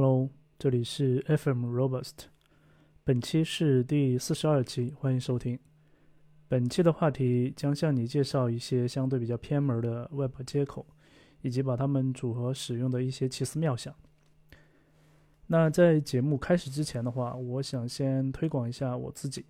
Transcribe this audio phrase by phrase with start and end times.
[0.00, 2.26] Hello，这里是 FM Robust，
[3.02, 5.58] 本期是第四十二期，欢迎收听。
[6.46, 10.86] 本期的话题将向你介绍一些相对比较偏门的 Web 接口，
[11.42, 13.92] 以及把它们组合使用的一些奇思妙想。
[15.48, 19.46] 那在节目开始之前的话，我想先推广一下我自己。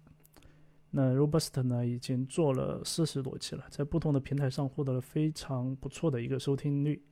[0.91, 7.03] 那 Robust 呢，已经做了四十多期了，在不同的平台上获得了非常不错的一个收听率。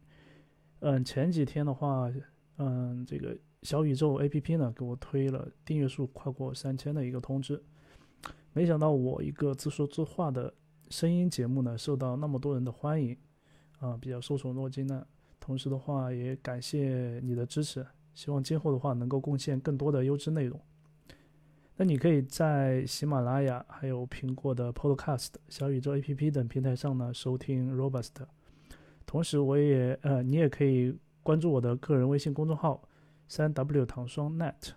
[0.80, 2.10] 嗯，前几天的话，
[2.58, 7.62] 嗯，这个小宇宙 APP 呢给我推了订阅数跨过三千的一个通知。
[8.52, 10.52] 没想到我一个自说自话的
[10.88, 13.16] 声音节目呢，受到那么多人的欢迎，
[13.78, 15.06] 啊，比较受宠若惊呢。
[15.38, 20.58] 同时的话，也感谢你的支持，希望今后的话能够贡献更多的优质内容。
[21.76, 28.14] 那你可以在喜马拉雅、还有苹果的 Podcast、小宇宙 APP 等平台上呢收听 Robust。
[29.04, 32.80] 同时，我也呃，你也可以关注我的个人微信公众号
[33.26, 34.68] 三 W 糖霜 Net，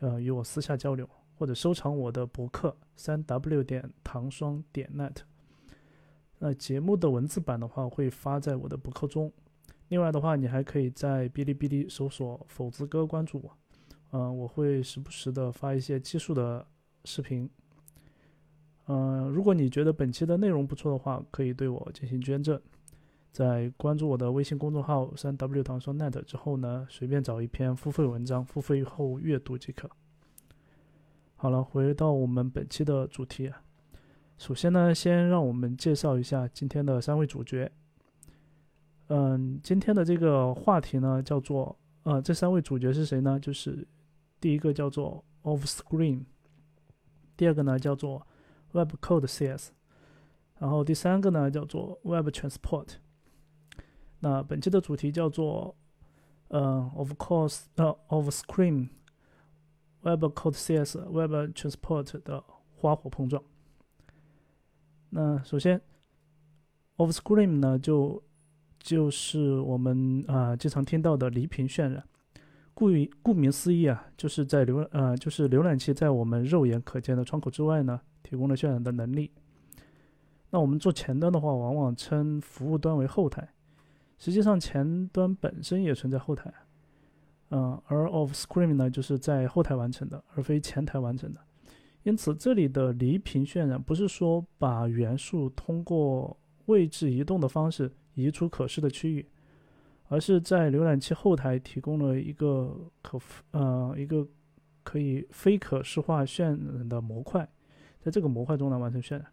[0.00, 5.18] 呃，与我私下交流，或者收藏我的博客三 W 点糖霜点 Net。
[6.40, 9.32] 那节目的文字版的话会发在我的博客中。
[9.86, 13.56] 另外的话，你还可以在哔哩哔哩搜索“否子哥”关注我。
[14.10, 16.66] 嗯，我会时不时的发一些技术的
[17.04, 17.48] 视频。
[18.88, 22.60] 嗯，如果你觉得本期的内容不错的话，可以对我进行捐赠。
[23.38, 29.88] 在关注我的微信公众号“三 W 糖霜 net” 之后呢，随便找一篇付费文章，付费后阅读即可。
[31.36, 33.52] 好了，回到我们本期的主题。
[34.38, 37.70] 首先呢，先让我们介绍一下今天的三位主角。
[39.06, 43.38] 嗯，今天的这个话题呢，叫做呃，这三位主角是谁呢？
[43.38, 43.86] 就是。
[44.40, 46.24] 第一个叫做 Offscreen，
[47.36, 48.26] 第二个呢叫做
[48.72, 49.68] Web Code CS，
[50.58, 52.94] 然后第三个呢叫做 Web Transport。
[54.20, 55.74] 那本期的主题叫做
[56.48, 62.42] 呃，Of course，呃，of screen，Web Code CS Web Transport 的
[62.76, 63.42] 花火碰撞。
[65.10, 65.80] 那首先
[66.96, 68.22] ，of screen 呢就
[68.78, 72.04] 就是我们啊经常听到的离屏渲染。
[72.74, 79.32] 顾于顾名思义啊，就是在浏呃，就是浏览器在我们肉眼可见的窗口之外呢，提供了渲染的能力。
[80.50, 83.52] 那我们做前端的话，往往称服务端为后台，
[84.18, 86.52] 实际上前端本身也存在后台。
[87.50, 91.40] 嗯，而 Offscreen 呢，就是在后台完成的，而非前台完成的。
[92.02, 96.36] 因此，这里的离屏渲染不是说把元素通过
[96.66, 99.24] 位置移动的方式移出可视的区域。
[100.10, 104.26] 而是在浏览器后台提供了一个可呃一个
[104.82, 107.46] 可以非可视化渲染的模块，
[108.00, 109.26] 在这个模块中来完成渲染。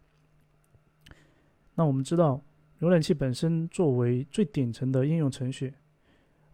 [1.74, 2.42] 那我们知道，
[2.80, 5.72] 浏览器本身作为最顶层的应用程序，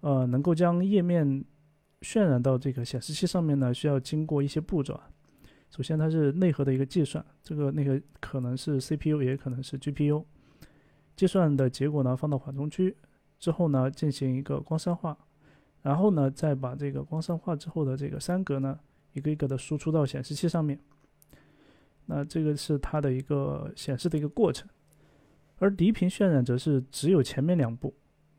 [0.00, 1.44] 呃，能够将页面
[2.00, 5.10] 渲染到这个显示器上面呢，需要经过一些步骤啊。
[5.70, 10.24] 首先，它是内核的一个计算，这个内核可能是 CPU，也可能是 GPU，
[11.16, 12.96] 计算的结果呢放到缓冲区。
[13.38, 15.18] 之后呢，进行一个光栅化，
[15.82, 18.78] 然后呢，再把这个光栅化之后的这个三格呢，
[19.14, 20.78] 一个一个的输出到显示器上面。
[22.06, 24.68] 那这个是它的一个显示的一个过程。
[25.62, 27.94] 而低频渲染则是只有前面两步，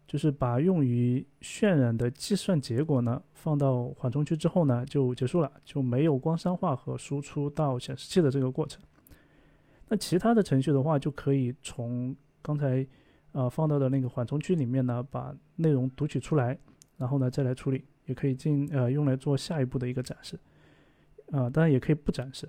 [0.06, 8.81] 就是把用于渲染的计算结果呢放到缓冲区之后呢就结束了，就没有光栅化和输出到显示器的这个过程。
[9.88, 12.85] 那其他的程序的话，就可以从刚才。
[13.35, 16.56] 呃，放到的那个缓冲区里面呢，把内容读取出来，
[16.97, 20.39] 然后呢再来处理，也可以进呃用来做下一步的一个展示，
[21.31, 22.47] 啊，当然也可以不展示。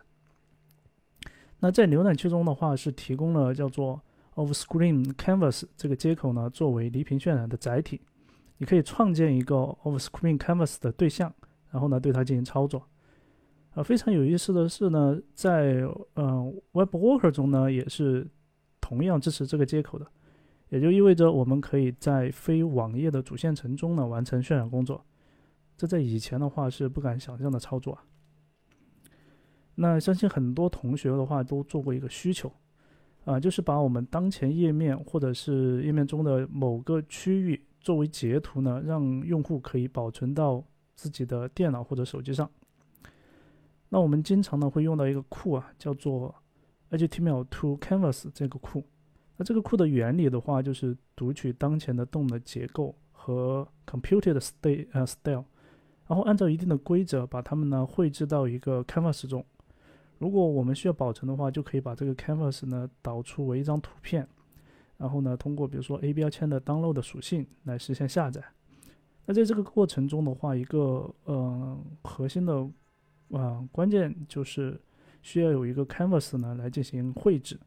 [1.59, 3.99] 那在浏览器中的话，是提供了叫做
[4.35, 8.01] of screen Canvas 这个接口呢，作为离屏渲染的载体，
[8.59, 11.33] 你可以创建一个 Offscreen Canvas 的对象，
[11.71, 12.87] 然后呢对它进行操作。
[13.75, 15.83] 啊，非常有意思的是呢，在
[16.15, 18.27] 嗯 WebWorker 中呢，也是
[18.81, 20.07] 同样支持这个接口的。
[20.71, 25.05] 也就意味着我们可以在非网页的主线程中呢完成渲染工作，
[25.77, 28.05] 这在以前的话是不敢想象的操作啊。
[29.77, 32.53] 那相信很多同学的话都做过一个需求，
[33.25, 40.63] 啊，就是把我们当前页面或者是页面中的某个区域作为截图呢，让用户可以保存到
[40.95, 42.51] 自己的电脑或者手机上。
[43.89, 46.35] 那我们经常呢会用到一个库啊，叫做
[46.91, 48.85] HTML to Canvas 这个库。
[49.37, 55.45] 那这个库的原理的话，就是读取当前的动的结构和 computed state 呃 style，
[56.07, 59.45] 然后按照一定的规则把它们呢绘制到一个 canvas 中。
[60.19, 64.27] 如果我们需要保存的话，就可以把这个 canvas 呢导出为一张图片，
[64.97, 68.43] 然后呢通过比如说 A 标签的 download 属性来实现下载。
[69.27, 72.69] 那在这个过程中的话，一个呃核心的
[73.33, 74.81] 啊关键就是
[75.23, 77.59] 需要有一个 canvas 呢来进行绘制。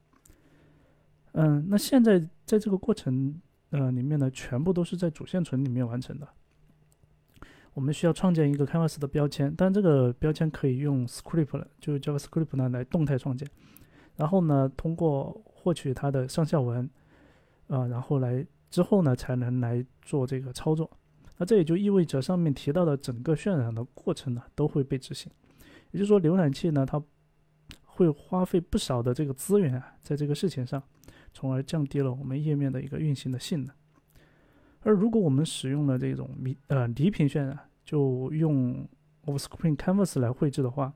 [1.33, 3.39] 嗯，那现在在这个过程
[3.71, 6.27] 呃里面呢，全部都是在主线存里面完成的。
[7.77, 13.47] 我们需要创建一个 canvas 的标签，但这个标签可以用 script，就 JavaScript 呢来动态创建。
[14.15, 16.89] 然后呢，通过获取它的上下文，
[17.67, 20.89] 啊，然后来之后呢，才能来做这个操作。
[21.37, 25.31] 那这也就意味着上面提到的整个渲染的过程呢，都会被执行。
[25.91, 26.99] 也就是说，浏览器呢，它
[27.83, 30.81] 会花费不少的这个资源啊，在这个事情上，
[31.31, 33.75] 从而降低了我们页面的一个运行的性能。
[34.81, 38.85] 而如果我们使用了这种离呃离屏渲染，就用
[39.23, 40.93] Offscreen Canvas 来绘制的话，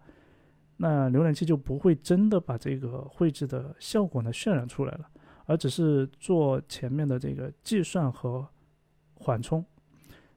[0.76, 5.10] 那浏览器就不会真的把这个绘制的效果呢渲染出来了，
[5.46, 8.46] 而只是做前面的这个计算和
[9.14, 9.64] 缓冲。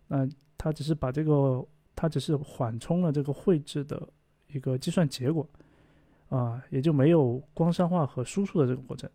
[0.07, 1.67] 那它只是把这个，
[1.97, 4.09] 它只是缓冲了这个绘制的
[4.53, 5.45] 一个计算结果，
[6.29, 9.11] 啊，也就没有光栅化和输出的这个过程。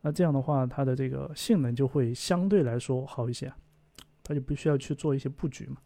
[0.00, 3.52] 那这样的话，它的这个性能就会相对来说好一些，
[4.24, 5.76] 它就不需要去做一些布局嘛。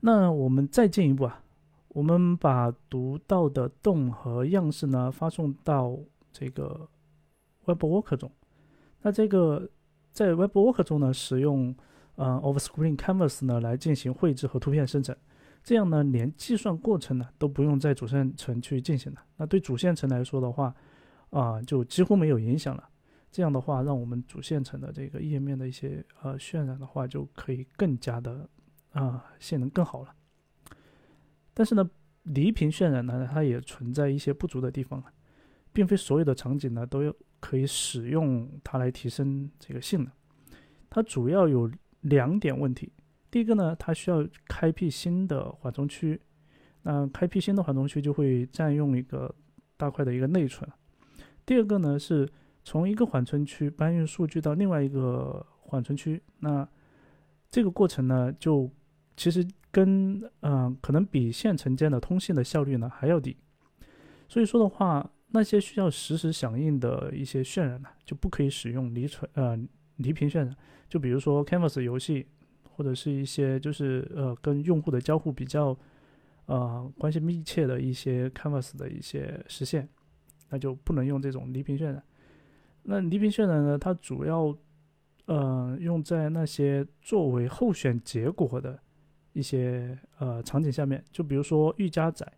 [0.00, 1.42] 那我们再进一步啊。
[1.88, 5.98] 我们把读到的洞和样式呢发送到
[6.30, 6.88] 这个
[7.64, 8.30] WebWorker 中。
[9.02, 9.68] 那这个
[10.12, 11.74] 在 WebWorker 中呢，使用
[12.16, 15.16] 呃 Offscreen Canvas 呢来进行绘制和图片生成。
[15.64, 19.20] 这样呢，连计算过程呢都不用在主线程去进行了。
[19.36, 20.72] 那对主线程来说的话，
[21.30, 22.88] 啊，就几乎没有影响了。
[23.30, 28.48] 这样的话，让我们主线程的这个页面的一些呃渲染的话，就可以更加的
[29.04, 30.14] 啊性能更好了。
[31.54, 31.88] 但是呢，
[32.24, 35.12] 离屏渲染呢，它也存在一些不足的地方啊，
[35.72, 40.12] 并非所有的场景呢都有可以使用它来提升这个性能。
[40.90, 41.70] 它主要有
[42.02, 42.92] 两点问题。
[43.30, 46.20] 第一个呢，它需要开辟新的缓冲区，
[46.82, 49.34] 那开辟新的缓冲区就会占用一个
[49.76, 50.68] 大块的一个内存。
[51.44, 52.26] 第二个呢，是
[52.64, 56.66] 从一个缓冲区搬运数据到另外一个缓冲区，那
[57.50, 58.70] 这个过程呢，就
[59.18, 59.44] 其实。
[59.70, 63.36] 跟嗯，可能比线程间的通信的效率呢还要低，
[64.26, 69.56] 所以说的话，那些需要实时响应的一些渲染呢，就不可以使用离存呃
[69.96, 70.56] 离屏渲染。
[70.88, 72.26] 就比如说 Canvas 游戏，
[72.70, 75.78] 或者是一些就是呃跟用户的交互比较
[76.46, 79.86] 呃关系密切的一些 Canvas 的一些实现，
[80.48, 82.02] 那就不能用这种离屏渲染。
[82.84, 84.56] 那离屏渲染呢，它主要
[85.26, 88.80] 呃用在那些作为候选结果的。
[89.32, 92.30] 一些呃场景下面，就比如说预加载，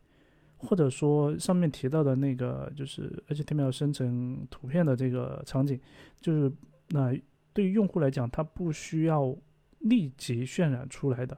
[0.59, 5.81] 或者说上面提到的那个就是 HTML 生成图片的这个场景，
[6.21, 6.53] 就是
[6.89, 7.17] 那
[7.53, 9.35] 对于用户来讲，它不需要
[9.79, 11.37] 立即渲染出来的。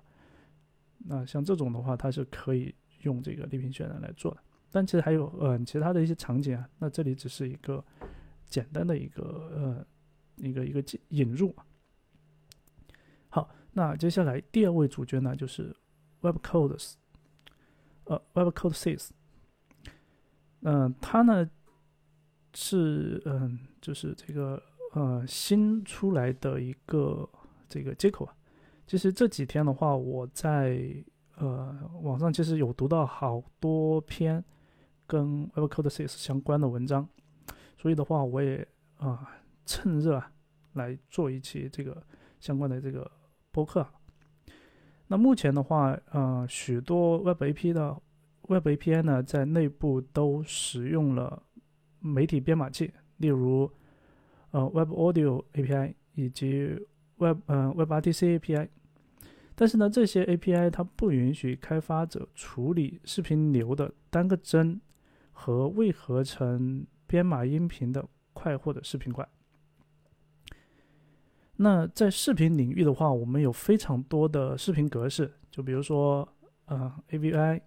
[0.98, 4.38] 那像这种的话，它是可以用这个立屏渲染来做的。
[4.70, 7.84] 但其实还有呃其他的一些场景啊，那这里只是一个
[8.46, 9.22] 简单的一个
[9.54, 9.86] 呃
[10.36, 11.52] 一个一个引入。
[11.56, 11.66] 好。
[13.74, 15.74] 那接下来第二位主角呢，就是
[16.20, 16.92] WebCodes，
[18.04, 19.08] 呃，WebCodeSys。
[20.60, 21.48] 嗯，它呢
[22.52, 27.26] 是嗯，就是这个呃新出来的一个
[27.66, 28.36] 这个接口啊。
[28.86, 30.78] 其实这几天的话，我在
[31.36, 34.44] 呃网上其实有读到好多篇
[35.06, 37.08] 跟 WebCodeSys 相关的文章，
[37.78, 40.30] 所以的话，我也啊趁热啊
[40.74, 42.06] 来做一期这个
[42.38, 43.10] 相关的这个。
[43.52, 43.86] 播客，
[45.08, 48.00] 那目前的话，呃，许多 Web API 的
[48.48, 51.42] Web API 呢，在内部都使用了
[52.00, 53.70] 媒体编码器，例如，
[54.52, 56.80] 呃，Web Audio API 以及
[57.18, 58.68] Web 呃 WebRTC API。
[59.54, 64.80] 但是呢，这些 API 它不允许开发者处理视频流的单个帧
[65.30, 69.28] 和未合成编码音频的块或者视频块。
[71.62, 76.28] 那在视频领域的话，我们有非常多的视频格式，就比如说，
[76.64, 77.60] 呃，AVI，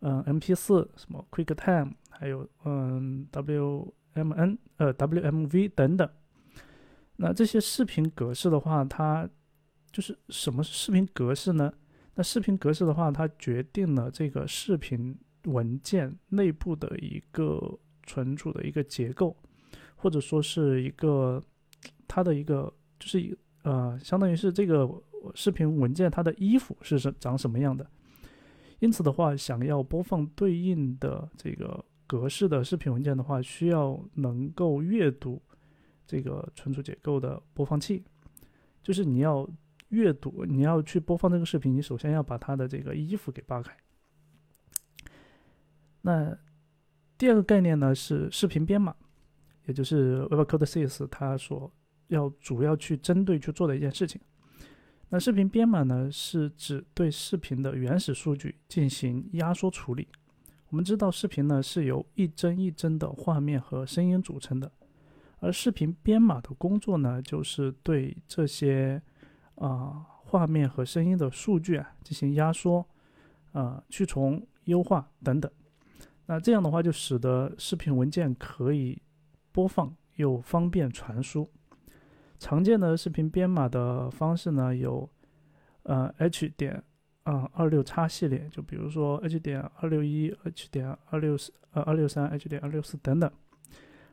[0.00, 6.10] 嗯，MP4，什么 QuickTime，还有嗯，WMN，呃，WMV 等等。
[7.14, 9.30] 那这些视频格式的话，它
[9.92, 11.72] 就是什么是视频格式呢？
[12.16, 19.36] 那视频格式的话，它决定了这个视频文件内部的一个存储的一个结构，
[19.94, 21.40] 或者说是一个
[22.08, 22.74] 它的一个。
[23.02, 24.88] 就是一呃，相当于是这个
[25.34, 27.84] 视频文件它的衣服是什长什么样的，
[28.78, 35.42] 因此的话，想要播放对应的这个格式的视频文件的话，需要能够阅读
[36.06, 38.04] 这个存储结构的播放器，
[38.84, 39.48] 就是你要
[39.88, 43.76] 阅读，你要去播放这个视频，你首先要把它的这个衣服给扒开。
[46.02, 46.38] 那
[47.18, 48.94] 第二个概念呢是视频编码，
[49.66, 51.72] 也就是 WebCode Sys 它所
[52.12, 54.20] 要主要去针对去做的一件事情。
[55.08, 60.08] 那视频编码呢是指对视频的原始数据进行压缩处理。
[60.68, 64.72] 我们知道视频呢是由一帧一帧的画面和声音组成的，
[65.38, 69.02] 而视频编码的工作呢就是对这些
[69.56, 72.86] 啊画面和声音的数据啊进行压缩、
[73.52, 75.50] 啊去重、优化等等。
[76.24, 79.02] 那这样的话就使得视频文件可以
[79.50, 81.50] 播放又方便传输。
[82.42, 85.08] 常见的视频编码的方式呢有，
[85.84, 86.82] 呃 H 点。
[87.24, 93.30] 啊，二六叉系列，就比如说 H 点二六一、H 点二六四、呃二六三、H 点二六四等等，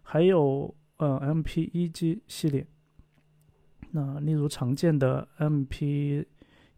[0.04, 2.68] 还有呃 MP 一 G 系列。
[3.90, 6.24] 那例如常见的 MP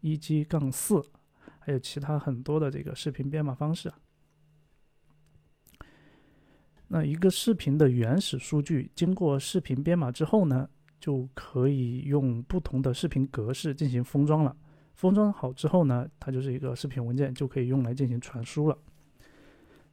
[0.00, 1.04] 一 G 杠四，
[1.58, 3.92] 还有其他很多的这个视频编码方式。
[6.88, 10.70] 那一个视频的原始数据经过视频编码之后呢，
[11.02, 14.56] 就可以用不同的视频格式进行封装了。
[14.94, 18.78] 封装好之后呢，它就是一个视频文件，就可以用来进行传输了。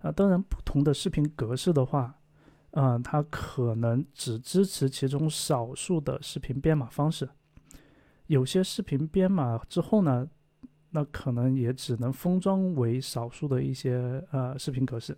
[0.01, 2.15] 啊，当然，不同的视频格式的话，
[2.71, 7.27] 啊，它可能只支持其中少数的视频编码方式。
[8.27, 10.29] 有些视频编码之后呢，
[10.91, 15.17] 那可能也只能封装为少数的一些呃视频格式。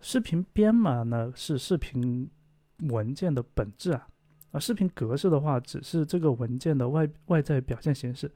[0.00, 2.28] 视频编码呢是视频
[2.88, 4.08] 文件的本质啊，
[4.52, 8.30] 啊，视频格式的话只是这个文件的外外在表现形式。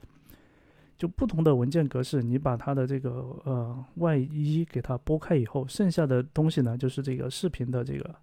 [0.97, 3.11] 就不同的文件格式，你把它的这个
[3.45, 8.15] 呃外衣给它剥开以后，剩下的东西呢，就是这个视频的这个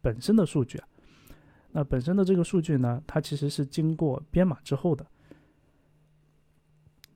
[0.00, 0.88] 本身的数据啊。
[1.70, 5.04] 那本身的这个数据呢，它其实是经过编码之后的。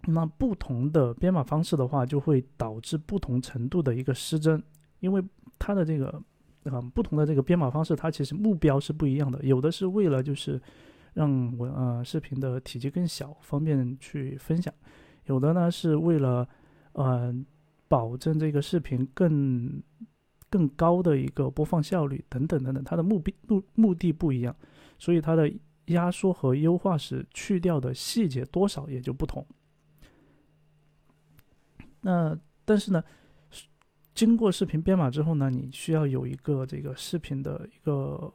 [0.03, 4.63] 那不同的编码方式的话，就会导致不同程度的一个失真，
[5.01, 5.25] 因为
[5.59, 6.23] 它的这个
[6.65, 9.43] 啊不同的这个编码方式，它其实目标是不一样的。
[9.43, 10.61] 有的是为了就是
[11.15, 14.73] 让我呃视频的体积更小，方便去分享。
[15.27, 16.49] 有的呢是为了，
[16.93, 17.35] 呃，
[17.87, 19.83] 保证这个视频更
[20.51, 24.55] 更高的一个播放效率等等等等，它的目的目目的不一样，
[24.99, 25.53] 所以它的
[25.87, 29.47] 压缩和优化时去掉的细节多少也就不同。
[32.01, 33.03] 那但是呢，
[34.19, 38.35] 经过视频编码之后呢，你需要有一个这个视频的一个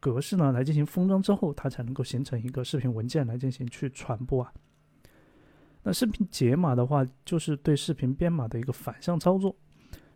[0.00, 4.50] 格式呢来进行封装之后，它才能够形成一个视频文件来进行去传播啊。
[5.82, 9.54] 那视频解码的话，就是对视频编码的一个反向操作。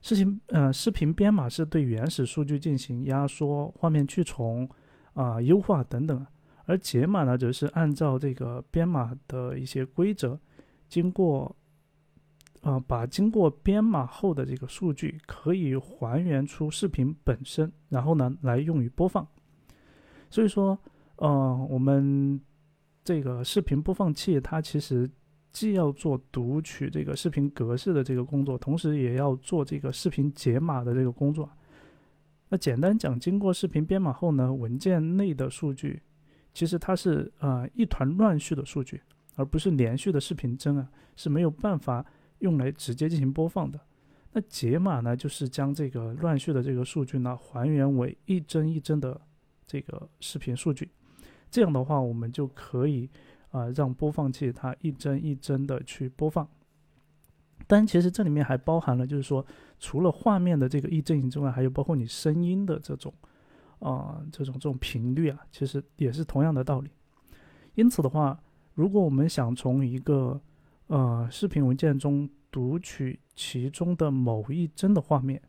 [0.00, 4.66] 视频呃，视频编码是对原始数据进行压缩、画面去重、
[5.12, 6.26] 啊优化等等，
[6.64, 10.40] 而解码呢，则是按照这个编码的一些规则，
[10.88, 11.54] 经过
[12.62, 19.26] 啊把经过编码后的这个数据可以还原出视频本身，然后呢来用于播放。
[20.30, 20.78] 所以说，
[21.16, 22.40] 呃，我们
[23.04, 25.10] 这个视频播放器它其实。
[25.52, 31.46] 既要做读取这个视频格式的这个工作，同时也要做这个视频解码的这个工作。
[32.48, 36.00] 那简单讲，经过视频编码后呢，文件内的数据
[36.54, 38.98] 其实它是呃一团乱序的数据，
[39.34, 42.02] 而不是连续的视频帧啊，是没有办法
[42.42, 43.80] 用来直接进行播放的。
[44.32, 49.20] 那解码呢，就是将这个乱序的这个数据呢还原为一帧一帧的
[49.66, 50.90] 这个视频数据，
[51.50, 53.08] 这样的话，我们就可以。
[53.52, 56.48] 啊，让播放器它一帧一帧的去播放，
[57.66, 59.44] 但其实这里面还包含了，就是说，
[59.78, 63.12] 除了画面的这个一帧一帧之外，还有包括你声音的这种，
[63.80, 66.88] 啊，这种这种频率啊，其实也是同样的道理。
[67.74, 68.40] 因此的话，
[68.72, 70.40] 如果我们想从一个
[70.86, 75.40] 呃视频文件中读取其中的某一帧的画面，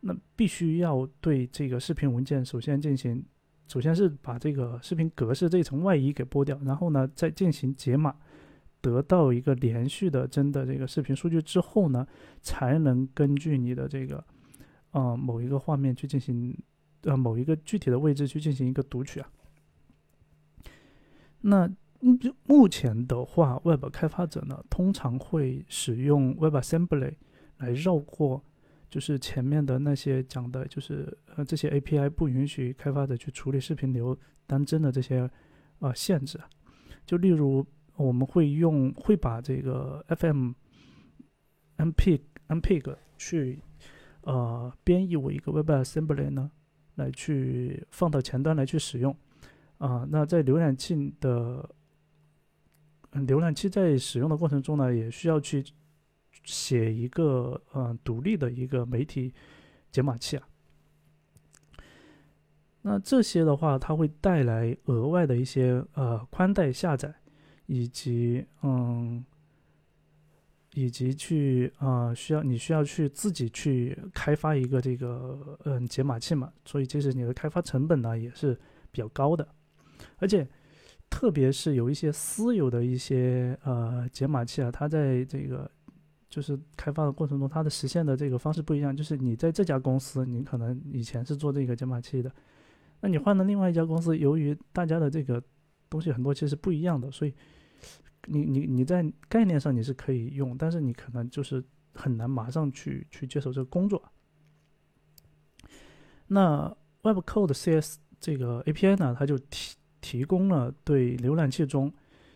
[0.00, 3.24] 那必须要对这个视频文件首先进行。
[3.68, 8.14] 首先是把这个视频格式这一层外衣给剥掉，然后呢再进行解码，
[8.80, 12.06] 得到一个连续的真的这个视频数据之后呢，
[12.40, 14.24] 才能根据你的这个，
[14.92, 16.56] 呃某一个画面去进行，
[17.02, 19.28] 呃某一个具体的位置去进行一个读取啊。
[21.40, 21.68] 那
[22.00, 27.14] 目目前的话，Web 开发者呢通常会使用 WebAssembly
[27.58, 28.42] 来绕过。
[28.88, 35.28] 就是前面的那些讲的，就是呃这些 API 不允许开发者去处理视频流单帧的这些
[35.80, 36.40] 呃限制，
[37.04, 40.52] 就例如我们会用会把这个 FM
[41.78, 43.60] MPEG MPEG 去
[44.22, 46.50] 呃编译为一个 WebAssembly 呢，
[46.94, 49.14] 来去放到前端来去使用
[49.78, 50.06] 啊。
[50.08, 51.68] 那在浏览器的
[53.12, 55.64] 嗯浏览器在使用的过程中呢，也需要去
[56.44, 59.32] 写一个呃独立的一个媒体
[59.90, 60.46] 解码器啊。
[62.82, 67.12] 那这些的话，它会带来额外的一些呃宽带下载，
[67.66, 69.24] 以及嗯，
[70.74, 78.54] 以及去啊需要你需要去自己去开发一个这个嗯解码器嘛，所以其实你的开发成本呢也是
[78.92, 79.48] 比较高的，
[80.18, 80.46] 而且
[81.08, 85.70] 特别是有一些私有的一些呃解码器啊，它在这个
[86.28, 92.30] 就是开发的过程中，它的实现的这个方式不一样，就是你在这家公司，你可能以前是做这个解码器的。
[93.00, 95.42] 那你换了另外一家公司，由于大家的这个
[95.88, 97.34] 东西很多其实不一样的，所以
[98.26, 104.02] 你你你在概念上你是可以用，但是你可能就是很难马上去去接手这个工作。
[106.26, 111.92] 那 Web Code CS 这个 API 呢，它就提提供了对浏览器中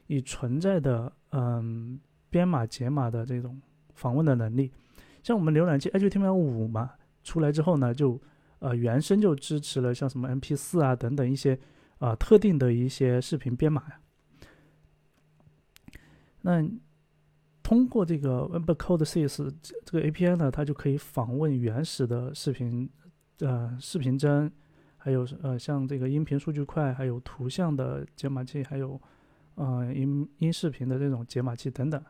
[0.09, 3.63] 已存在的嗯编码解码的这种
[3.95, 4.73] 访问的能力。
[5.23, 6.91] 像我们浏览器 HTML5 嘛
[7.23, 8.21] 出来之后呢，就
[8.59, 11.57] 呃，原生就支持了像什么 MP4 啊等等一些
[11.99, 14.01] 啊特定的一些视频编码呀。
[16.41, 16.69] 那
[17.63, 19.43] 通过这个 WebCode CS
[19.85, 22.91] 这个 API 呢，它就可以访问原始的视频
[23.39, 24.51] 呃视频帧，
[25.01, 29.01] 还有呃像这个音频数据块，还有图像的解码器，还有
[29.57, 32.01] 呃音音视频的这种解码器等等。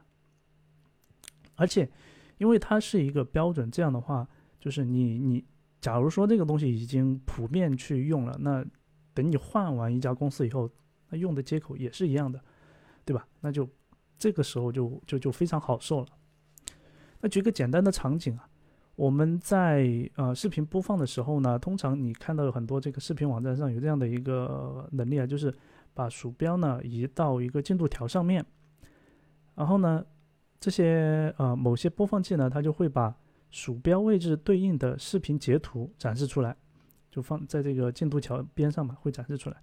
[1.55, 1.89] 而且
[2.37, 4.29] 因为它是一个标准，这样的话
[4.59, 5.45] 就是你你。
[5.81, 8.63] 假如说这个东西已经普遍去用了，那
[9.15, 10.71] 等你换完一家公司以后，
[11.09, 12.39] 那用的接口也是一样的，
[13.03, 13.27] 对吧？
[13.41, 13.67] 那就
[14.19, 16.09] 这个时候就就就非常好受了。
[17.23, 18.47] 那举个简单的场景啊，
[18.97, 25.55] 我们在呃视频播放的时候呢，通常你看到有很多这个视频网站上有这样的一个能力啊，就是
[25.95, 28.45] 把鼠标呢移到一个进度条上面，
[29.55, 30.05] 然后呢，
[30.59, 33.15] 这些呃某些播放器呢，它就会把
[33.51, 36.55] 鼠标位置对应的视频截图展示出来，
[37.11, 39.57] 就放在这个进度条边上嘛，会展示出来。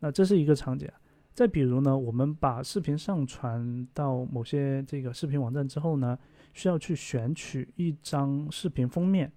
[0.00, 0.90] 那这是一个场景。
[1.32, 6.18] 再比如呢，我们把视频上传到某些这个视频网站之后呢，
[6.52, 9.32] 需要去选取一张视频封面，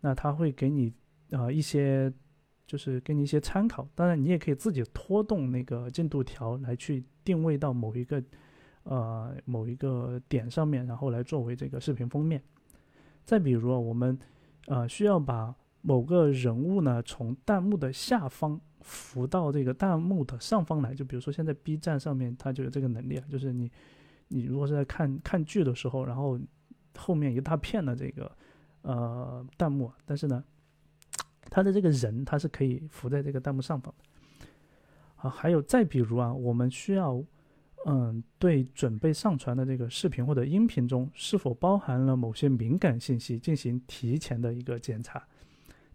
[0.00, 0.92] 那它会给你
[1.30, 2.12] 呃一些，
[2.66, 3.88] 就是给你一些参考。
[3.94, 8.22] 当然，你也可以自己拖动那个进度条来去定位到某一个
[8.84, 12.42] 呃某一个点上面，然后来作为这个视频封面。
[13.24, 14.18] 再比如，我们
[14.66, 23.70] 呃需要把某个人物呢从弹幕的下方浮到这个弹幕的上方来，就比如说现在 B 站上面它就有这个能力啊，就是你
[24.28, 26.38] 你如果是在看看剧的时候，然后
[26.96, 28.30] 后面一大片的这个
[28.82, 30.42] 呃弹幕，但是呢，
[31.50, 34.48] 他的这个人他是可以浮在这个弹幕上方的。
[35.16, 37.22] 啊，还有再比如啊，我们需要。
[37.88, 45.24] 嗯，对准备上传的这个视频或者音频中是否包含了某些敏感信息进行提前的一个检查，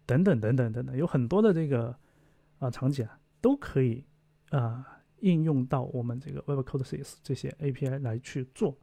[0.06, 1.94] 等等等等等等，有很多的这个
[2.60, 4.02] 啊场景啊都可以
[4.48, 8.74] 啊应用到我们这个 Web Code CS 这些 API 来去做。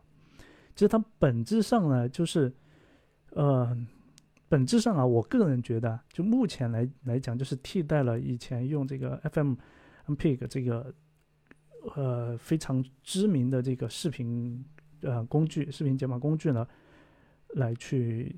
[0.80, 2.50] 其实它本质上呢，就是
[3.32, 3.78] 呃，
[4.48, 10.94] 本质上啊，我个人觉得，就目前来来讲，就是替代了以前用这个 FM，MPEG 这个。
[11.96, 14.64] 呃，非常知名的这个视频
[15.02, 16.66] 呃工具，视频解码工具呢，
[17.56, 18.36] 来去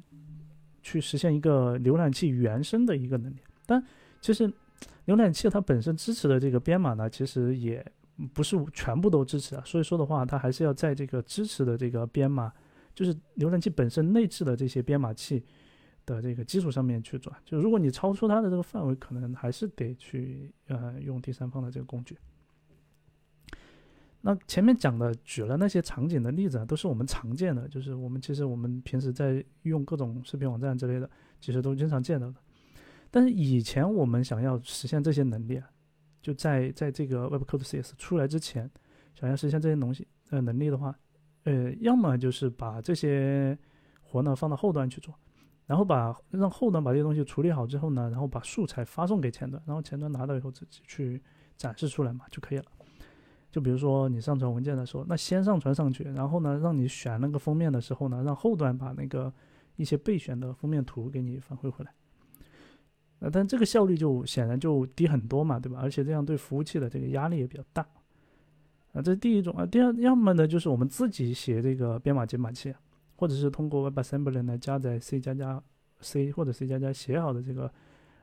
[0.81, 3.37] 去实现一个浏览器原生的一个能力。
[3.65, 3.83] 但
[4.19, 4.51] 其实
[5.07, 7.83] 浏览器它本身支持的这个编码呢，其实也
[8.33, 9.63] 不是全部都支持啊。
[9.65, 12.51] 所以说的话，它还是要在这个支持的这个编码，
[12.93, 15.43] 就是浏览器本身内置的这些编码器
[16.05, 17.35] 的这个基础上面去转。
[17.45, 22.17] 就如果你超出它的这个范围，可能还是得去呃用第三方的这个工具。
[24.23, 32.35] 那前面讲的举了那些场景的例子啊，都是我们常见的，就是我们其实我们平时在用各种视频网站之类的，其实都经常见到的。
[33.09, 35.67] 但是以前我们想要实现这些能力啊，
[36.21, 38.69] 就在在这个 Web Code CS 出来之前，
[39.15, 40.95] 想要实现这些东西呃能力的话，
[41.43, 43.57] 呃，要么就是把这些
[44.01, 45.13] 活呢放到后端去做，
[45.65, 51.21] 然后把让后端把这些东西处理好之后呢，然后把素材发送给前端，然后前端拿到以后自己去
[51.57, 52.65] 展示出来嘛就可以了。
[53.51, 59.33] 就比如说你上传文件的时候，那先上传上去，然后呢，让你选那个封面的时候呢，让后端把那个
[59.75, 61.93] 一些备选的封面图给你反馈回来。
[63.21, 65.79] 呃，但这个效率就显然就低很多嘛，对吧？
[65.81, 67.81] 而且这样对服务器的这个压力也比较大。
[68.93, 69.65] 啊，这是第一种啊。
[69.65, 72.75] 第二，要么呢就是我们自己写这个编码解码器，
[73.15, 75.63] 或者是通过 WebAssembly 来加载 C 加加
[76.01, 77.71] C 或者 C 加加写好的这个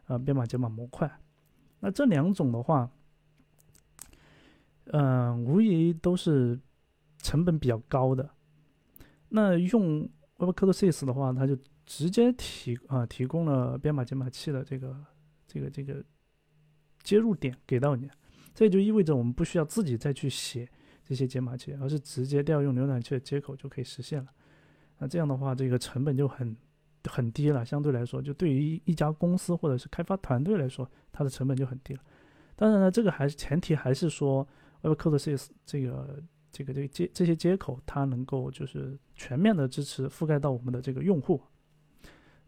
[0.07, 1.11] 呃编码解码模块。
[1.81, 2.91] 那这两种的话。
[4.91, 6.59] 嗯，无疑都是
[7.19, 8.27] 成本比较高的。
[9.29, 10.09] 那用
[10.39, 11.55] WebCode Sys 的话，它就
[11.89, 14.95] 直接提啊提供了编码解码器的这个
[15.47, 16.05] 这个这个
[17.03, 18.11] 接入点给到你，
[18.55, 20.69] 这也就意味着我们不需要自己再去写
[21.03, 24.29] 这些解码器，而是直接调用浏览器的接口就可以实现了。
[24.99, 26.55] 那这样的话，这个成本就很
[27.05, 32.01] 很低了，相对来说，就对于一家公司或者是开发团队来说，它的成本就很低了。
[32.55, 34.47] 当然呢，这个还是前提还是说
[34.83, 36.23] WebCode Sys 这个。
[36.51, 41.41] 这个这个接这些接口，它能够就是全面的支持覆盖到我们的这个用户。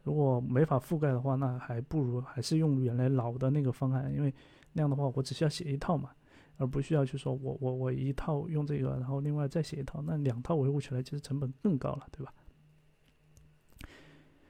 [0.02, 4.32] 如果没法覆盖的话，那还不如还是用原来老的那个方案，因为
[4.72, 6.10] 那样的话，我只需要写一套嘛，
[6.56, 12.32] 而不需要去说我我我一套用这个，然后另外再写一套，那两套维护起来其实成本更高了，对吧？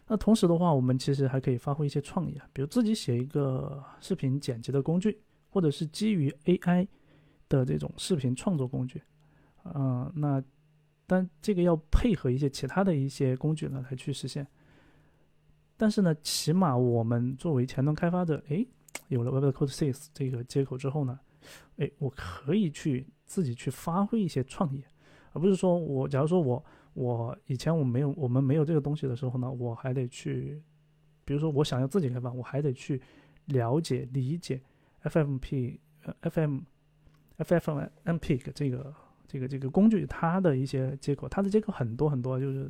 [0.07, 6.87] 那同时的话，我们其实还可以发挥一些创意啊，比如自己写一个视频剪辑的工具，或者是基于 AI
[7.49, 9.01] 的这种视频创作工具。
[9.65, 10.43] 嗯，那
[11.07, 14.47] 但这个要配合一些其他的一些工具呢来去实现。
[15.81, 18.67] 但是呢，起码我们作为前端开发者，哎，
[19.09, 21.19] 有了 Webcode Sys 这个接口之后呢，
[21.79, 24.85] 哎，我可以去自己去发挥一些创意，
[25.33, 26.63] 而不是说我假如说我
[26.93, 30.63] 我以前我没有我们没有这个东西的时候呢，我还得去，
[31.25, 33.01] 比如说我想要自己开发，我还得去
[33.47, 34.61] 了解理解
[35.05, 36.59] FMP 呃 FM
[37.39, 38.95] F F M P G 这个。
[39.33, 42.69] 这个这个工具它的一些接口，它的接口很多很多，就是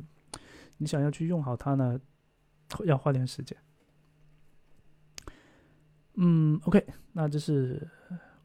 [0.77, 1.99] 你想要去用好它呢，
[2.85, 3.57] 要花点时间。
[6.15, 7.89] 嗯，OK，那这是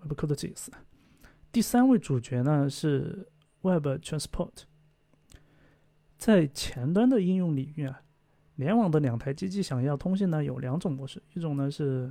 [0.03, 0.71] WebCode 的意思。
[1.51, 3.29] 第三位主角呢是
[3.63, 4.65] Web Transport。
[6.17, 8.03] 在前端的应用领域啊，
[8.55, 12.11] 联网的两台机器想要通信呢，有两种模式，一种呢是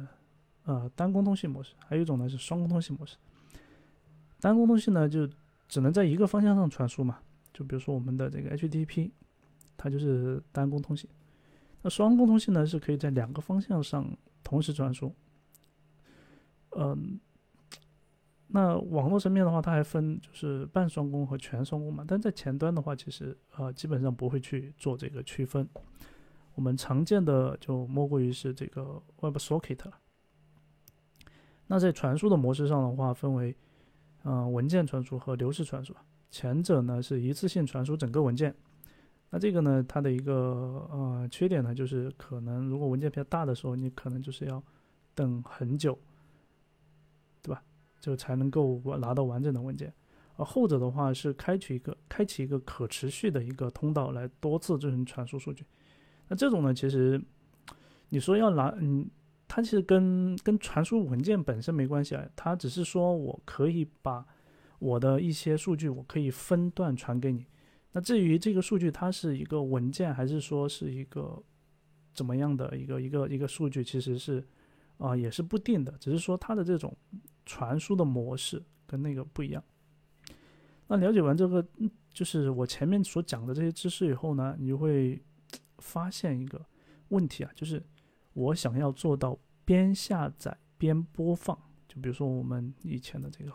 [0.65, 3.17] 呃单工通信模式，还有一种呢是双工通信模式。
[4.39, 5.27] 单工通信呢就
[5.67, 7.19] 只能在一个方向上传输嘛？
[7.53, 9.09] 就比如说我们的这个 HTTP，
[9.77, 11.09] 它就是单工通信。
[11.85, 14.11] 那双工通信呢，是可以在两个方向上
[14.43, 15.13] 同时传输。
[16.71, 17.19] 嗯，
[18.47, 22.03] 那网络层面的话，它还分就是半双工和全双工嘛。
[22.07, 25.69] 但在前端的话，其实呃基本上不会去做这个区分。
[26.55, 29.99] 我们常见的就莫过于是这个 WebSocket 了。
[31.67, 33.55] 那在传输的模式上的话，分为。
[34.23, 35.93] 嗯，文件传输和流式传输，
[36.31, 38.55] 前者呢是一次性传输整个文件，
[39.35, 44.63] 那这个呢，它的一个呃缺点呢，就是可能如果文件比较大的时候，你可能就是要
[45.13, 45.99] 等很久，
[47.41, 47.61] 对吧？
[47.99, 49.93] 就才能够拿到完整的文件。
[50.37, 55.65] 而后者的话是开启一个开启一个可持续的一个通道来多次进行传输数据。
[56.29, 57.21] 那这种呢，其实
[58.07, 59.05] 你说要拿嗯。
[59.47, 64.25] 它其实跟跟传输文件本身没关系啊，它只是说我可以把
[64.79, 67.45] 我的一些数据，我可以分段传给你。
[67.95, 71.41] 那至于这个数据它是一个文件，还是说是一个
[72.13, 74.45] 怎么样的一个一个一个数据，其实是
[74.97, 76.93] 啊也是不定的，只是说它的这种
[77.45, 79.63] 传输的模式跟那个不一样。
[80.87, 81.65] 那了解完这个，
[82.11, 85.23] 就是我前面所讲的这些知识以后呢，你就会
[85.77, 86.63] 发现一个
[87.07, 87.81] 问题啊，就是。
[88.35, 93.53] 我想要做到边下载边播放，就比如说我们以前的这个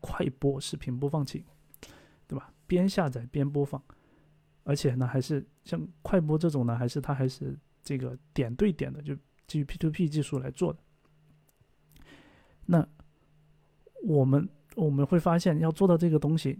[0.00, 1.44] 快播视频播放器，
[2.26, 2.50] 对吧？
[2.66, 3.82] 边下载边播放，
[4.64, 10.78] 而且呢，还是像快播这种呢，还是它还是这个点对点的，就基于 P2P 技术来做的。
[12.64, 12.86] 那
[14.02, 16.58] 我们我们会发现，要做到这个东西，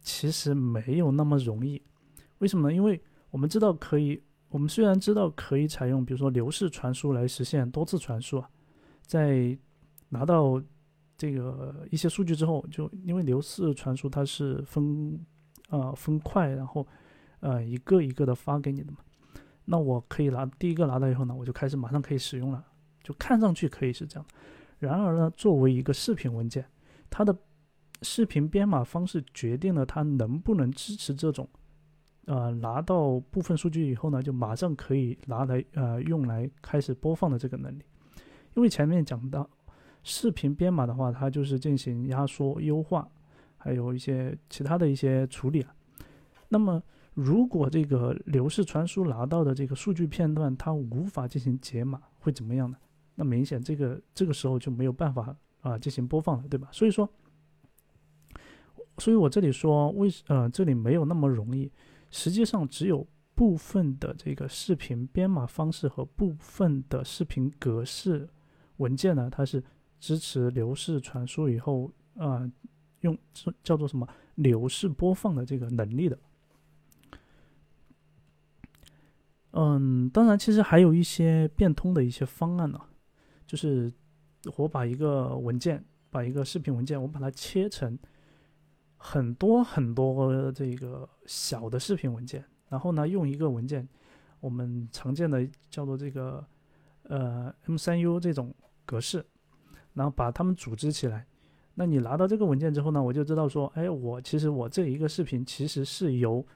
[0.00, 1.80] 其实没有那么容易。
[2.38, 2.74] 为什么呢？
[2.74, 4.22] 因为我们知道可以。
[4.48, 8.48] 我们虽然知道可以采用，比如说流式传输来实现多次传输啊，
[9.02, 9.58] 在
[10.08, 10.62] 拿到
[11.16, 15.18] 这个一些数据之后，就因为流式传输它是分
[15.70, 16.86] 呃分块，然后
[17.40, 18.98] 呃一个一个的发给你的嘛，
[19.64, 22.64] 那我可以拿第一个拿到以后呢，我就开始马上可以使用了，
[23.02, 24.26] 就看上去可以是这样。
[24.78, 26.64] 然而呢，作为一个视频文件，
[27.08, 27.34] 它的
[28.02, 31.48] 视频编码方式决定了它能不能支持这种。
[32.26, 37.82] 呃，拿到部分数据以后呢，就马上可以拿来呃用来开始播放的这个能力。
[38.54, 39.48] 因为前面讲到
[40.08, 43.08] 视频编码的话，它就是进行压缩、优化，
[43.56, 45.74] 还有一些其他的一些处理啊。
[46.48, 46.80] 那么
[47.12, 52.76] 如果这个流式传输拿到的这个数据片段它无法进行解码，会怎么样呢？
[53.16, 56.68] 那明显这个这个时候就没有办法啊进行播放了，对吧？
[56.70, 57.10] 所以说，
[58.98, 61.68] 所以我这里说为呃这里没有那么容易。
[62.12, 68.28] 实际上，只有部分的这个视频编码方式和部分的视频格式
[68.76, 69.60] 文件呢，它是
[69.98, 72.50] 支持流式传输以后，啊，
[73.00, 73.16] 用
[73.62, 74.06] 叫做什么
[74.36, 76.18] 流式播放的这个能力的。
[79.52, 82.78] 嗯，当然，其实还有一些变通的一些方案呢，
[83.46, 83.90] 就是
[84.56, 87.98] 我把一个文件，把一个视频文件，我把它切成
[88.98, 93.88] 很多很多这个小的视频文件，然后呢，用一个文件，
[94.40, 96.46] 我们常见的叫做这个
[97.04, 98.54] 呃 M3U 这种
[98.84, 99.24] 格式，
[99.96, 101.26] 然后把它们组织起来。
[101.74, 106.46] 那你拿到这个文件之后呢，我就知道说，哎，我其实我这一个视频其实是由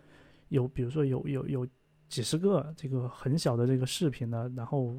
[0.50, 1.66] 有，比如说有有有。
[2.11, 4.96] 几十个这个很小的这个视频呢，然后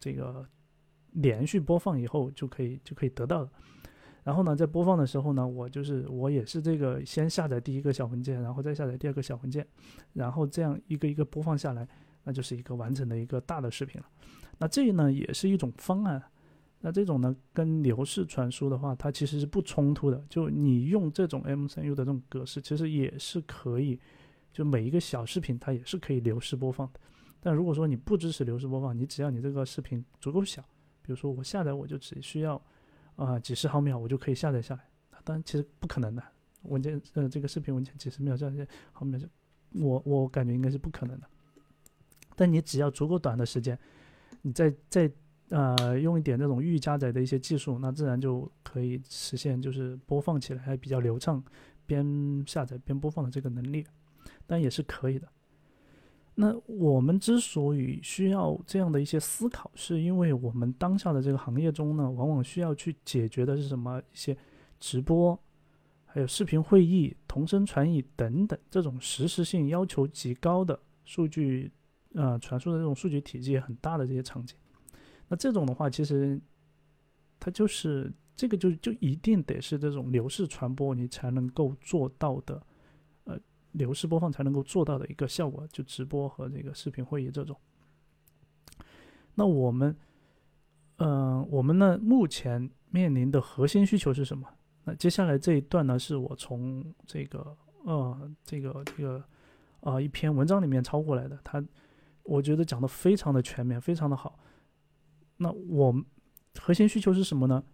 [0.00, 0.44] 这个
[1.12, 3.50] 连续播放以后就可以就可以得到了。
[4.24, 9.64] 然后呢，在播放的时候呢，我就是我也是这个先下载第一个小文件，然后再下载第二个小文件，
[10.14, 11.86] 然后这样一个一个播放下来，
[12.24, 14.08] 那就是一个完整的一个大的视频了。
[14.58, 16.20] 那这呢也是一种方案。
[16.80, 20.24] 那这种呢跟流式传输的话，它其实是不冲突的。
[20.28, 23.98] 就你用这种 M3U 的这种格式，其实也是可以。
[24.52, 27.00] 就每一个小视频，它也是可以流式播放的。
[27.40, 30.62] 但如果说你不支持流式播放，你只要你这个视频足够小，
[31.02, 32.60] 比如说我下载我就只需要
[33.14, 34.82] 啊几十毫秒，我就可以下载下来。
[35.22, 36.22] 当然其实不可能的，
[36.62, 39.26] 文件呃这个视频文件几十秒这样些毫秒就
[39.74, 41.26] 我我感觉应该是不可能的。
[42.34, 43.78] 但你只要足够短的时间，
[44.42, 45.12] 你再再
[45.50, 51.42] 呃用一点那种预加载的一些技术，那自然就可以实现就是播放起来还比较流畅，
[51.86, 53.84] 边下载边播放的这个能力。
[54.46, 55.28] 但也是可以的。
[56.34, 64.00] 那我们之所以需要这样的一些思考，是因为我们当下的这个行业中呢，往往需要去解决的是什么？
[64.12, 64.36] 一些
[64.80, 65.38] 直播，
[66.06, 71.70] 还有视频会议、同声传译等等这种实时性要求极高的数据，
[72.14, 74.56] 呃，传输的这种数据体积也很大的这些场景。
[75.28, 76.40] 那这种的话，其实
[77.38, 82.62] 它就是这个就就一定得是这种流式传播，你才能够做到的。
[83.24, 83.38] 呃
[83.72, 87.54] 流式播放才能够做到的一个效果，就直播和这个视频会议这种。
[89.34, 89.94] 那我们，
[90.96, 94.48] 嗯，我们呢目前面临的核心需求是什么？
[94.84, 99.22] 那接下来这一段呢，是我从这个呃这个这个
[99.80, 101.62] 啊一篇文章里面抄过来的，它
[102.22, 104.40] 我觉得讲的非常的全面，非常的好。
[105.38, 106.04] 那我们
[106.60, 107.64] 核心需求是什么呢？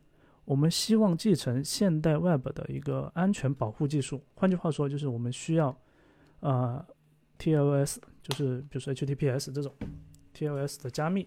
[0.44, 5.77] 我们希望继承现代 Web 的一个安全保护技术，换句话说，就是我们需要。
[6.40, 6.87] 啊
[7.38, 9.74] ，TLS 就是比如说 HTTPS 这种
[10.35, 11.27] TLS 的加密。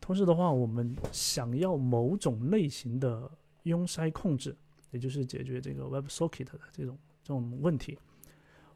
[0.00, 3.30] 同时的话，我们想要某种类型的
[3.64, 4.56] 拥塞控制，
[4.90, 7.98] 也就是解决这个 WebSocket 的这种这种问题。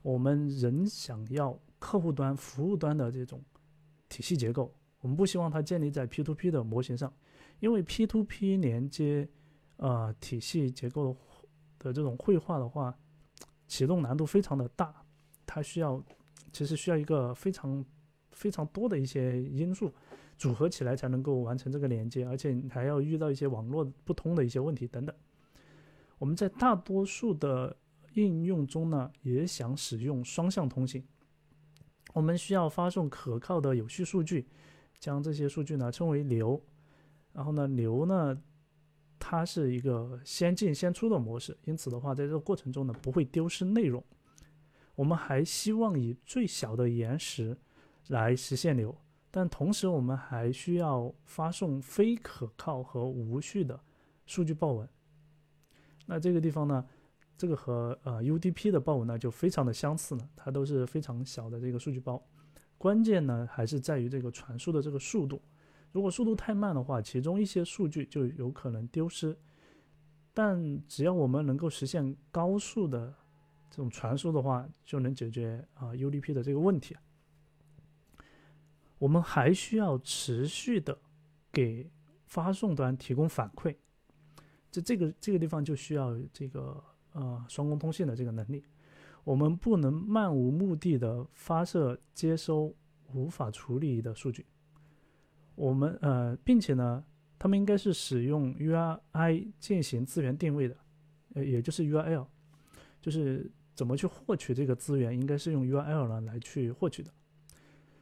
[0.03, 3.43] 我们仍想要客户端、服务端的这种
[4.11, 7.13] 体系结构，我们不希望它建立在 P2P 的模型上，
[7.61, 9.29] 因为 P2P 连接
[9.77, 11.17] 呃体系结构
[11.79, 12.97] 的这种绘画的话。
[13.71, 15.05] 启动难度非常的大，
[15.45, 16.03] 它需要，
[16.55, 17.85] 其实需要一个非常
[18.31, 19.93] 非常多的一些因素
[20.39, 25.15] 组合起来才能够完成这个连接，而且你还要遇到一些网络不通的一些问题等等。
[26.17, 27.77] 我们在大多数的
[28.15, 31.07] 应用中呢，也想使用双向通信。
[32.15, 34.49] 我们需要发送可靠的有序数据，
[35.01, 36.61] 将这些数据呢称为流，
[37.33, 38.41] 然后呢流呢。
[39.21, 44.03] 它是一个先进先出的模式，因此的话，在这个过程中呢，不会丢失内容。
[44.95, 47.59] 我们还希望以最小的延时
[48.07, 48.97] 来实现流，
[49.29, 53.79] 但同时我们还需要发送非可靠和无序的
[54.25, 54.89] 数据报文。
[56.07, 56.87] 那这个地方呢，
[57.37, 62.25] 这个和呃 UDP 的报文呢就非常的相似了，它都是非常小的这个数据包。
[62.79, 65.43] 关键呢还是在于这个传输的这个速度。
[65.93, 69.37] 如果速度太慢的话，其中一些数据就有可能丢失。
[70.33, 73.13] 但只要我们能够实现高速的
[73.69, 76.97] 这种传输的话，就能解决啊 UDP 的这个问题。
[78.99, 80.97] 我们还需要持续的
[81.51, 81.91] 给
[82.27, 83.75] 发送端提供反馈，
[84.71, 86.81] 这这个这个地方就需要这个
[87.13, 88.63] 呃双工通信的这个能力。
[89.29, 92.75] 我们不能漫无目的的发射接收
[93.13, 94.47] 无法处理的数据。
[95.55, 97.05] 我们呃，并且呢，
[97.39, 100.75] 他们应该是使用 URI 进行资源定位的，
[101.35, 102.27] 呃，也就是 URL，
[103.03, 107.11] 就是怎么去获取这个资源，应该是用 URL 呢来去获取的。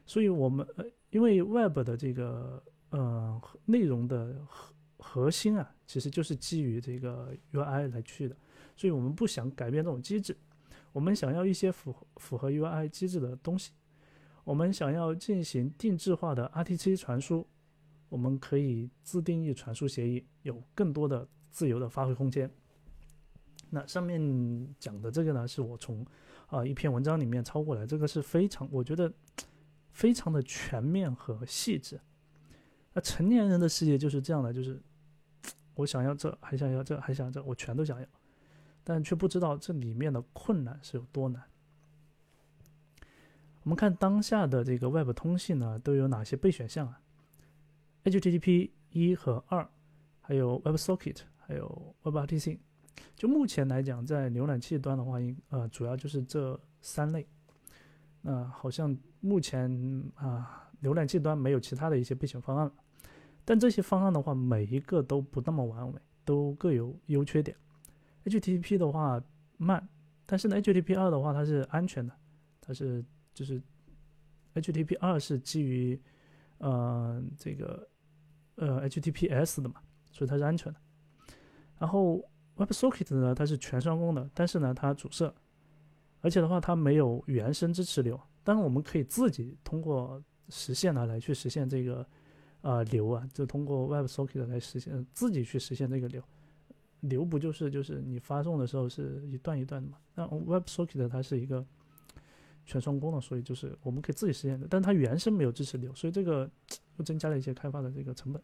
[0.04, 8.36] 所以，我们呃，因为 Web 的这个呃内容的核核心啊，其实就是基于这个 URI 来去的，
[8.76, 10.36] 所以我们不想改变这种机制，
[10.96, 13.72] 我们想要一些符符合 UI 机制的东西。
[14.44, 17.46] 我们想要进行定制化的 RTC 传输，
[18.08, 22.50] 我们可以自定义传输协议，有更多的自由的发挥空间。
[23.68, 26.02] 那上面讲的这个呢，是我从
[26.46, 29.12] 啊一篇文章里面抄过来，这个是非常我觉得
[29.90, 32.00] 非常的全面和细致。
[32.94, 34.80] 那成年人的世界就是这样的，就是
[35.74, 38.06] 我想要这，还想要这，还想要这，我全都想要，
[38.88, 41.42] 但却不知道这里面的困难是有多难。
[43.64, 47.00] 我们看当下的这个 Web 通信呢，都有哪些备选项啊
[48.04, 49.68] ？HTTP 一和二，
[50.20, 52.60] 还有 WebSocket，还有 WebRTC。
[53.16, 57.26] 就目前来讲，在浏览器端的话，应呃主要就是这三类。
[58.20, 59.68] 那好像目前
[60.14, 62.72] 啊，浏览器端没有其他的一些备选方案了。
[63.44, 67.56] 但这些方案的话，每一个都不那么完美，都各有优缺点。
[68.26, 69.20] HTTP 的话
[69.56, 69.88] 慢，
[70.26, 72.14] 但是呢，HTTP 二的话它是安全的，
[72.60, 73.02] 它是。
[73.36, 73.60] 就是
[74.54, 76.00] HTTP 二是基于
[76.56, 77.86] 呃这个
[78.54, 79.74] 呃 HTTPS 的嘛，
[80.10, 80.80] 所以它是安全的。
[81.78, 85.30] 然后 WebSocket 呢，它是全双工的，但是呢它阻塞，
[86.22, 88.18] 而且的话它没有原生支持流。
[88.42, 92.08] 当然我们可以自己通过实现呢来去实现这个
[92.62, 96.22] 呃流啊，就通过 WebSocket 来实现自己去实现这个流。
[97.00, 99.98] 流不就是就是你发送的时候是一段一段的嘛？
[100.14, 101.64] 那 WebSocket 它是一个。
[102.68, 106.50] 全双工的，所以就是我们可以自己实现的，但它原生没有支持流，所以这个
[106.98, 108.42] 又增加了一些开发的这个成本。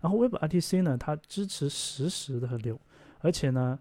[0.00, 2.76] 然后 WebRTC 呢，它支持实时的流，
[3.20, 3.78] 而且呢，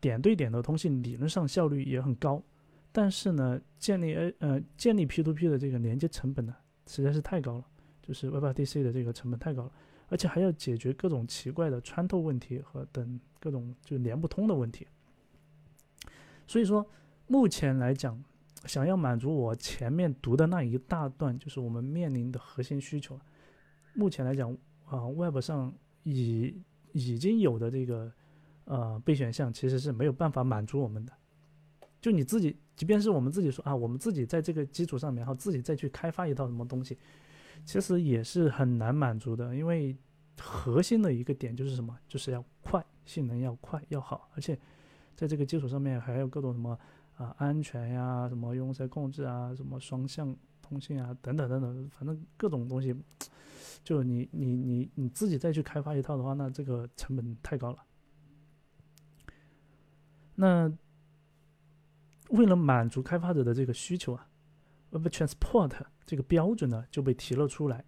[0.00, 2.42] 点对点的通信理论上效率也很高，
[2.90, 6.56] 但是呢，建立呃建立 P2P 的这个连接成本呢，
[6.88, 7.64] 实在是太高了，
[8.02, 9.72] 就是 WebRTC 的这个成本太高了，
[10.10, 14.86] 而且还要解决各种奇怪的穿透问题和等各种就连不通的问题。
[16.46, 16.86] 所以说，
[17.26, 18.22] 目前来讲。
[18.66, 23.18] 想要满足我前面读的那一大段，就是我们面临的核心需求。
[23.94, 26.54] 目前来讲，啊，Web 上已
[26.92, 28.12] 已经有的这个
[28.66, 31.12] 呃备选项，其实是没有办法满足我们的。
[32.02, 36.98] 就你自己，即便是我们自己说啊，我们自己在这个基础上面，然后自己再去开发一套什么东西，
[37.64, 39.54] 其实也是很难满足的。
[39.54, 39.96] 因为
[40.38, 44.58] 核心的一个点就是什么，就是要快，性能要快要好，而且
[45.14, 46.78] 在这个基础上面还有各种什么。
[47.16, 52.96] 啊，安全呀，什么用塞控制啊，什么双向通信啊，等等等等，反正各种东西，
[53.84, 57.84] 就你你你你自己再去开发一套的话，那这个成本太高了。
[60.34, 60.72] 那
[62.30, 64.26] 为了满足开发者的这个需求啊
[64.88, 65.72] ，Web Transport
[66.10, 67.84] 这个标准呢就被提了出来。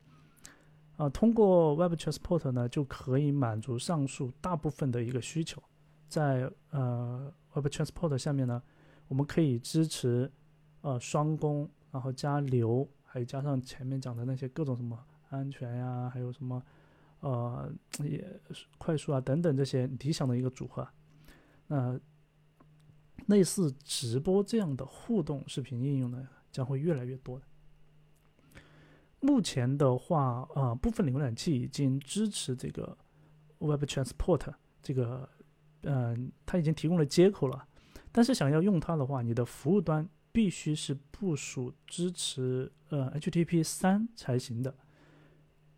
[0.96, 5.60] 啊，通过 Web Transport 呢就可以满足上述大部分的一个需求，
[6.06, 8.62] 在呃 Web Transport 下面呢。
[9.08, 10.30] 我们可以支持，
[10.80, 16.62] 呃，双工，然后加流，还有加上前面讲的那些各种什么安全呀，还有什么，
[17.20, 18.40] 呃，也
[18.78, 20.88] 快速啊等等这些理想的一个组合。
[21.66, 22.00] 那
[23.26, 27.44] 类似直播这样的互动视频应用呢，将会越来越多的。
[29.22, 32.98] 目前的话，啊，部分浏览器已经支持这个
[33.58, 35.28] Web Transport 这个，
[35.82, 37.68] 嗯，它已经提供了接口了。
[38.10, 44.74] 但是想要用它的话，你的服务端必须是部署支持呃 HTTP 三才行的。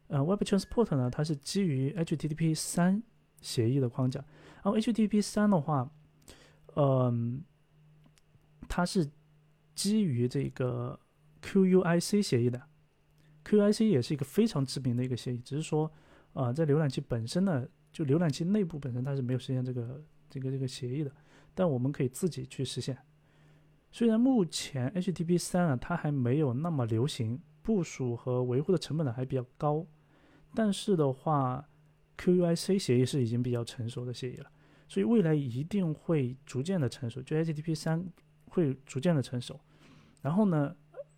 [0.09, 3.03] 呃，Web Transport 呢，它是基于 HTTP 三
[3.43, 4.25] 协议的框架。
[4.63, 5.91] 然后 HTTP 三的话，
[6.77, 7.45] 嗯，
[8.69, 9.11] 它是
[9.75, 10.99] 基于这个
[11.43, 12.63] QUIC 协议的。
[13.45, 15.91] QUIC 也是一个非常知名的一个协议，只是说，
[16.33, 21.13] 呃，在浏览器本身呢，就浏览器内部本身它是没有实现这个这个这个协议的。
[21.55, 22.99] 但我们可以自己去实现。
[23.93, 29.87] 虽然目前 HTTP 三啊，它还没有那么流行，部署和维护的成本呢还比较高，
[30.53, 31.69] 但是的话
[32.19, 34.51] ，QUIC 协议是已经比较成熟的协议了，
[34.89, 38.05] 所以未来一定会逐渐的成熟，就 HTTP 三
[38.49, 39.61] 会逐渐的成熟。
[40.23, 40.75] 然后呢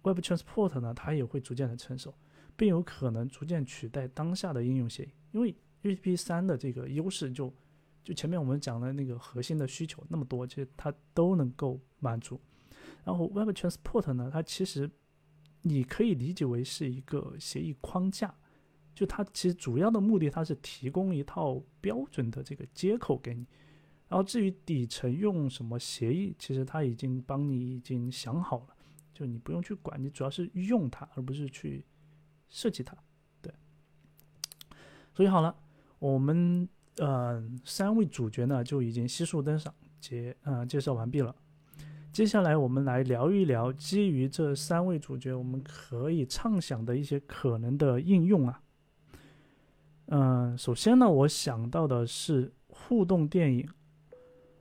[0.07, 2.15] ，Web Transport 呢，它也会逐渐的成熟，
[2.57, 7.53] 并有可能逐渐取代当下的应用协议，因为 HTTP 三的这个优势就。
[8.07, 12.41] 就前面我们讲的那个核心的需求那么多，其实它都能够满足。
[13.05, 14.89] 然后 Web Transport 呢，它其实
[15.63, 18.33] 你可以理解为是一个协议框架，
[18.95, 23.45] 就它其实主要的目的，它是提供一套标准的这个接口给你。
[24.07, 28.76] 然后至于底层用什么协议，其实它已经帮你已经想好了，
[29.17, 31.85] 就你不用去管，你主要是用它，而不是去
[32.49, 32.95] 设计它。
[33.41, 33.51] 对，
[35.15, 35.57] 所以好了，
[35.99, 36.69] 我们。
[36.99, 41.37] 嗯，三位主角呢就已经悉数登场，介嗯介绍完毕了。
[42.11, 48.63] 接下来我们来聊一聊基于这三位主角，我们可以畅想的一些可能的应用啊。
[50.07, 53.69] 嗯，首先呢，我想到的是互动电影，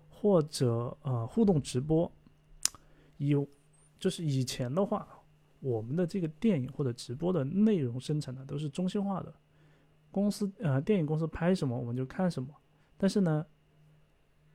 [0.09, 2.11] 或者呃互动直播，
[3.15, 3.47] 有
[3.99, 5.07] 就是以前的话，
[5.59, 9.33] 我们的这个电影或者直播的内容生产呢都是中心化的，
[10.11, 12.49] 公司呃电影公司拍什么我们就看什么。
[12.97, 13.45] 但是呢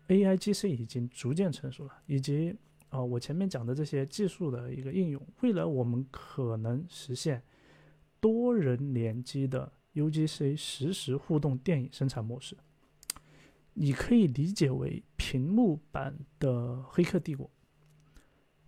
[0.09, 2.57] ，AIGC 已经逐渐成熟了，以及
[2.89, 7.43] 啊我前面讲的这些技术的一个应用，未来我们可能实现
[8.21, 12.57] 多人联机的 UGC 实时互动电影生产模式。
[13.75, 17.47] 你可以理解为屏幕版的《黑客帝国》，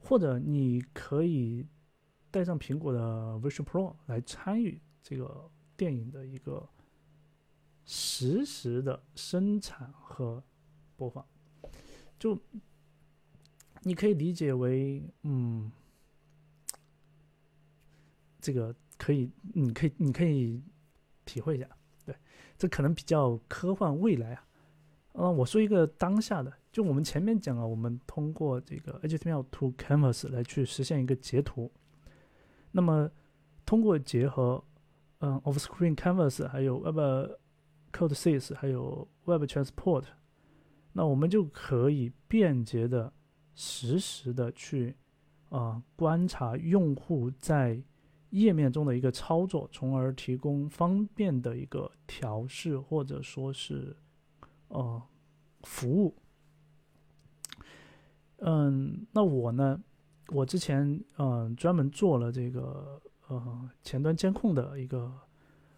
[0.02, 1.66] 或者你可以
[2.30, 3.00] 带上苹果的
[3.42, 6.68] Vision Pro 来参与这个电影的一个
[7.84, 10.42] 实时的生产和
[10.96, 11.24] 播放。
[12.18, 12.38] 就
[13.82, 15.70] 你可以理解为，嗯，
[18.40, 20.62] 这个可以，你可以，你可以
[21.24, 21.68] 体会一下。
[22.04, 22.14] 对，
[22.56, 24.46] 这可能比较科幻未来啊。
[25.14, 31.70] 嗯，我说一个当下的，就我们前面讲了，我们通过这个 HTML to Canvas 来去实现一个截图。
[32.70, 33.10] 那么，
[33.66, 34.64] 通过结合
[35.18, 36.98] 嗯 Offscreen Canvas，还有 Web
[37.92, 40.04] Code Sys，还有 Web Transport，
[40.94, 43.12] 那我们就可以便捷的、
[43.54, 44.96] 实时的去
[45.50, 47.82] 啊观察用户在
[48.30, 53.94] 页面中的一个操作，从而提供方便的一个调试，或者说是。
[54.68, 55.02] 呃，
[55.64, 56.16] 服务。
[58.44, 59.80] 嗯，那我呢？
[60.28, 65.12] 我之前嗯专门做了这个呃前端监控的一个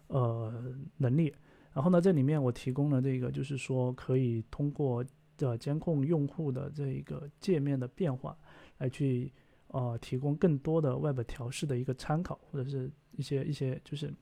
[0.07, 0.53] 呃
[0.97, 1.33] 能力，
[1.73, 5.03] 然后呢这里面我提供了这个就是说可以通过
[5.37, 8.37] 的监控用户的这一个界面的变化
[8.77, 9.33] 来去
[9.67, 14.13] 呃提供更多的 Web 调试的一个参考，或者是一些一些就是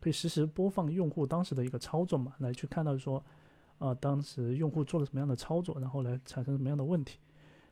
[0.00, 3.24] 可以实时播放用户当时的一个操作嘛，来去看到说。
[3.78, 7.16] 啊，当时用户做了什么样的操作，然后来产生什么样的问题？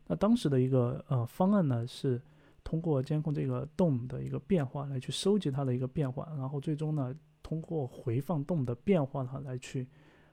[0.07, 2.21] 那当时的一个呃方案呢，是
[2.63, 9.87] 通过监控这个 DOM 的一个变化来去收集它的一个变化，然后最终呢，通过回放 DOM 的变化呢来去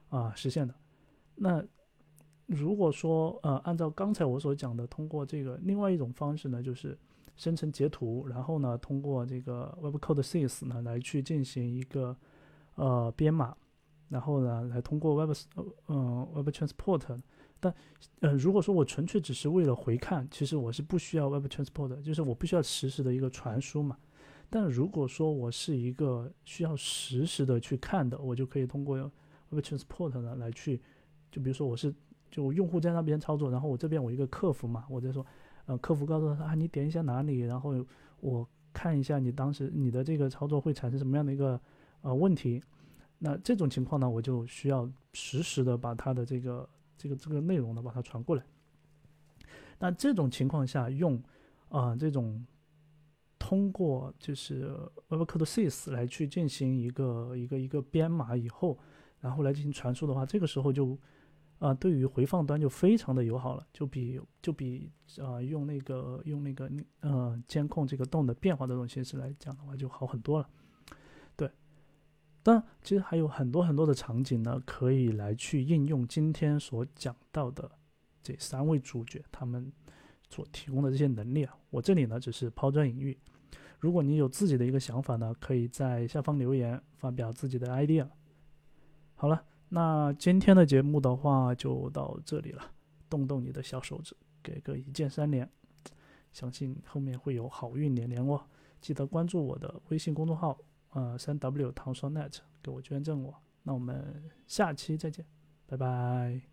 [0.09, 0.73] 啊实现的。
[1.35, 1.63] 那
[2.45, 6.97] 如果说呃按照刚才我所讲的，通过这个另外一种方式呢，就是
[7.35, 12.15] 生成截图，然后呢通过这个 Web Code Sys 呢来去进行一个
[12.75, 13.55] 呃编码。
[14.09, 17.19] 然后呢，来通过 Web 呃嗯 Web Transport，
[17.63, 23.97] 但呃如果说我纯粹只是为了回看，其实我是不需要 Web Transport，的就是我不需要实时的一个传输嘛。
[24.49, 28.97] 但如果说我是一个需要实时的去看的，我就可以通过
[29.49, 30.81] Web Transport 呢来去，
[31.31, 31.93] 就比如说我是
[32.29, 35.25] 就用户在那边操作，然后我这边我一个客服嘛，我在说，
[35.65, 37.73] 呃客服告诉他啊你点一下哪里，然后
[38.19, 41.59] 我看一下你当时你的这个操作会产生什么样的一个
[42.01, 42.61] 呃问题。
[43.19, 46.67] 那这种情况呢，我就需要实时的把它的这个
[46.97, 48.43] 这个这个内容呢把它传过来。
[49.79, 51.21] 那这种情况下用
[51.69, 52.45] 啊这种
[53.37, 54.69] 通过就是
[55.09, 58.79] Web Code Sys 来去进行一个一个一个编码以后，
[59.19, 60.97] 然后来进行传输的话，这个时候就
[61.59, 64.89] 啊对于回放端就非常的友好了，就比就比
[65.21, 70.49] 啊用那个用那个那呃监控这个动的变化这种形式来讲的话就好很多了。
[72.43, 77.71] 当然，其实还有很多很多的场景呢，可以来去应用今天所讲到的
[78.21, 79.71] 这三位主角他们
[80.29, 81.57] 所提供的这些能力啊。
[81.69, 83.17] 我这里呢只是抛砖引玉，
[83.79, 88.05] 如果你有自己的一个想法呢，可以在下方留言发表自己的 idea。
[89.15, 92.71] 好了，那今天的节目的话就到这里了，
[93.09, 94.13] 动动你的小手指，
[94.43, 95.49] 给个一键三连，
[96.33, 98.41] 相信后面会有好运连连哦。
[98.81, 100.57] 记得关注我的微信公众号。
[100.93, 105.25] 呃，三 W 糖霜 net 给我捐赠我，那我们下期再见，
[105.65, 106.52] 拜拜。